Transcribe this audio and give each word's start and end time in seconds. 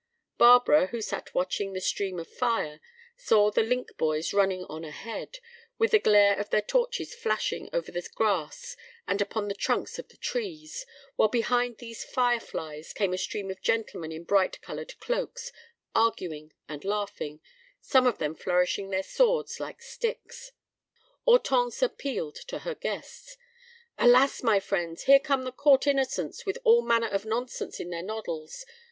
Barbara, 0.39 0.87
who 0.87 0.99
sat 0.99 1.31
watching 1.35 1.73
the 1.73 1.79
stream 1.79 2.17
of 2.17 2.27
fire, 2.27 2.81
saw 3.17 3.51
the 3.51 3.61
link 3.61 3.95
boys 3.99 4.33
running 4.33 4.63
on 4.65 4.83
ahead, 4.83 5.37
with 5.77 5.91
the 5.91 5.99
glare 5.99 6.39
of 6.39 6.49
their 6.49 6.63
torches 6.63 7.13
flashing 7.13 7.69
over 7.71 7.91
the 7.91 8.09
grass 8.15 8.75
and 9.07 9.21
upon 9.21 9.47
the 9.47 9.53
trunks 9.53 9.99
of 9.99 10.07
the 10.07 10.17
trees, 10.17 10.87
while 11.17 11.29
behind 11.29 11.77
these 11.77 12.03
fire 12.03 12.39
flies 12.39 12.93
came 12.93 13.13
a 13.13 13.17
stream 13.19 13.51
of 13.51 13.61
gentlemen 13.61 14.11
in 14.11 14.23
bright 14.23 14.59
colored 14.63 14.99
cloaks, 14.99 15.51
arguing 15.93 16.51
and 16.67 16.83
laughing, 16.83 17.39
some 17.79 18.07
of 18.07 18.17
them 18.17 18.33
flourishing 18.33 18.89
their 18.89 19.03
swords 19.03 19.59
like 19.59 19.83
sticks. 19.83 20.51
Hortense 21.25 21.83
appealed 21.83 22.37
to 22.47 22.57
her 22.65 22.73
guests. 22.73 23.37
"Alas! 23.99 24.41
my 24.41 24.59
friends, 24.59 25.03
here 25.03 25.19
come 25.19 25.43
the 25.43 25.51
court 25.51 25.85
innocents 25.85 26.43
with 26.43 26.57
all 26.63 26.81
manner 26.81 27.07
of 27.09 27.23
nonsense 27.23 27.79
in 27.79 27.91
their 27.91 28.01
noddles. 28.01 28.65